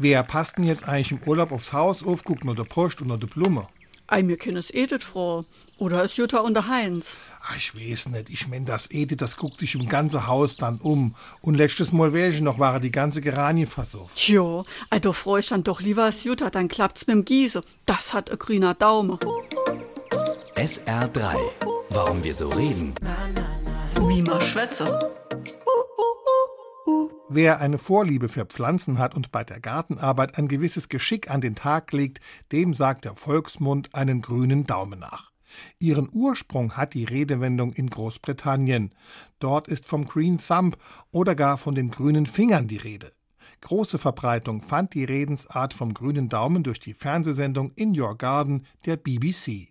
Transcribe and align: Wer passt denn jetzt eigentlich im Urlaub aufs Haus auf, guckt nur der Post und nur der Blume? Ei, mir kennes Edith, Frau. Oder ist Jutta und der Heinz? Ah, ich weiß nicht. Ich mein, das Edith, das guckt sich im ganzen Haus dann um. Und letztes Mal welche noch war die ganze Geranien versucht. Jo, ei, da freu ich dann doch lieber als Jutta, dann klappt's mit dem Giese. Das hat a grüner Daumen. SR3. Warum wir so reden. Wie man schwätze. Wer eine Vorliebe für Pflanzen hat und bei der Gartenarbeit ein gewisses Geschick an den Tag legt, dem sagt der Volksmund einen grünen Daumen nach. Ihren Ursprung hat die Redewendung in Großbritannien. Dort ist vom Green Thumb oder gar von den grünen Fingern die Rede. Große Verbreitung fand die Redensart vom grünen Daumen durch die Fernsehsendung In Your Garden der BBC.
Wer 0.00 0.22
passt 0.22 0.56
denn 0.56 0.64
jetzt 0.64 0.86
eigentlich 0.86 1.10
im 1.10 1.20
Urlaub 1.26 1.50
aufs 1.50 1.72
Haus 1.72 2.04
auf, 2.04 2.22
guckt 2.22 2.44
nur 2.44 2.54
der 2.54 2.62
Post 2.62 3.00
und 3.00 3.08
nur 3.08 3.18
der 3.18 3.26
Blume? 3.26 3.66
Ei, 4.06 4.22
mir 4.22 4.36
kennes 4.36 4.70
Edith, 4.70 5.02
Frau. 5.02 5.44
Oder 5.76 6.04
ist 6.04 6.16
Jutta 6.16 6.38
und 6.38 6.54
der 6.54 6.68
Heinz? 6.68 7.18
Ah, 7.42 7.54
ich 7.56 7.74
weiß 7.74 8.08
nicht. 8.10 8.30
Ich 8.30 8.46
mein, 8.46 8.64
das 8.64 8.90
Edith, 8.92 9.18
das 9.18 9.36
guckt 9.36 9.58
sich 9.58 9.74
im 9.74 9.88
ganzen 9.88 10.26
Haus 10.28 10.56
dann 10.56 10.80
um. 10.80 11.16
Und 11.40 11.56
letztes 11.56 11.92
Mal 11.92 12.12
welche 12.12 12.42
noch 12.42 12.60
war 12.60 12.78
die 12.78 12.92
ganze 12.92 13.20
Geranien 13.20 13.66
versucht. 13.66 14.16
Jo, 14.28 14.62
ei, 14.88 15.00
da 15.00 15.12
freu 15.12 15.40
ich 15.40 15.48
dann 15.48 15.64
doch 15.64 15.80
lieber 15.80 16.04
als 16.04 16.22
Jutta, 16.22 16.48
dann 16.48 16.68
klappt's 16.68 17.06
mit 17.08 17.16
dem 17.16 17.24
Giese. 17.24 17.62
Das 17.84 18.14
hat 18.14 18.30
a 18.30 18.36
grüner 18.36 18.74
Daumen. 18.74 19.18
SR3. 20.54 21.36
Warum 21.90 22.22
wir 22.22 22.34
so 22.34 22.48
reden. 22.50 22.94
Wie 24.06 24.22
man 24.22 24.40
schwätze. 24.40 24.84
Wer 27.30 27.60
eine 27.60 27.76
Vorliebe 27.76 28.28
für 28.28 28.46
Pflanzen 28.46 28.98
hat 28.98 29.14
und 29.14 29.30
bei 29.30 29.44
der 29.44 29.60
Gartenarbeit 29.60 30.38
ein 30.38 30.48
gewisses 30.48 30.88
Geschick 30.88 31.30
an 31.30 31.42
den 31.42 31.54
Tag 31.54 31.92
legt, 31.92 32.20
dem 32.52 32.72
sagt 32.72 33.04
der 33.04 33.16
Volksmund 33.16 33.94
einen 33.94 34.22
grünen 34.22 34.64
Daumen 34.64 35.00
nach. 35.00 35.30
Ihren 35.78 36.08
Ursprung 36.10 36.76
hat 36.76 36.94
die 36.94 37.04
Redewendung 37.04 37.72
in 37.74 37.90
Großbritannien. 37.90 38.94
Dort 39.38 39.68
ist 39.68 39.86
vom 39.86 40.06
Green 40.06 40.38
Thumb 40.38 40.78
oder 41.10 41.34
gar 41.34 41.58
von 41.58 41.74
den 41.74 41.90
grünen 41.90 42.26
Fingern 42.26 42.66
die 42.66 42.76
Rede. 42.76 43.12
Große 43.60 43.98
Verbreitung 43.98 44.62
fand 44.62 44.94
die 44.94 45.04
Redensart 45.04 45.74
vom 45.74 45.92
grünen 45.92 46.28
Daumen 46.28 46.62
durch 46.62 46.80
die 46.80 46.94
Fernsehsendung 46.94 47.72
In 47.74 47.98
Your 47.98 48.16
Garden 48.16 48.66
der 48.86 48.96
BBC. 48.96 49.68